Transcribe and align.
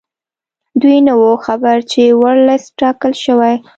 دوی 0.81 0.97
نه 1.07 1.13
وو 1.19 1.33
خبر 1.45 1.77
چې 1.91 2.01
ورلسټ 2.21 2.69
ټاکل 2.79 3.13
شوی. 3.23 3.55